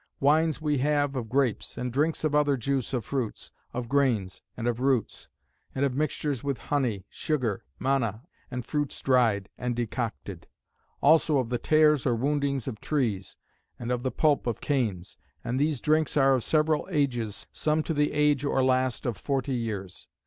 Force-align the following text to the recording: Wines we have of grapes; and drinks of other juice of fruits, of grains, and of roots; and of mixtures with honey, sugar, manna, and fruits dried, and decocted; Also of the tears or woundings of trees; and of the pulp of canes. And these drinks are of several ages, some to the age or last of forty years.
Wines 0.19 0.59
we 0.59 0.79
have 0.79 1.15
of 1.15 1.29
grapes; 1.29 1.77
and 1.77 1.93
drinks 1.93 2.23
of 2.23 2.33
other 2.33 2.57
juice 2.57 2.91
of 2.91 3.05
fruits, 3.05 3.51
of 3.71 3.87
grains, 3.87 4.41
and 4.57 4.67
of 4.67 4.79
roots; 4.79 5.29
and 5.75 5.85
of 5.85 5.93
mixtures 5.93 6.43
with 6.43 6.57
honey, 6.57 7.05
sugar, 7.07 7.63
manna, 7.77 8.23
and 8.49 8.65
fruits 8.65 8.99
dried, 8.99 9.47
and 9.59 9.75
decocted; 9.75 10.47
Also 11.01 11.37
of 11.37 11.49
the 11.49 11.59
tears 11.59 12.07
or 12.07 12.15
woundings 12.15 12.67
of 12.67 12.81
trees; 12.81 13.35
and 13.77 13.91
of 13.91 14.01
the 14.01 14.09
pulp 14.09 14.47
of 14.47 14.59
canes. 14.59 15.19
And 15.43 15.59
these 15.59 15.79
drinks 15.79 16.17
are 16.17 16.33
of 16.33 16.43
several 16.43 16.87
ages, 16.89 17.45
some 17.51 17.83
to 17.83 17.93
the 17.93 18.11
age 18.11 18.43
or 18.43 18.63
last 18.63 19.05
of 19.05 19.17
forty 19.17 19.53
years. 19.53 20.07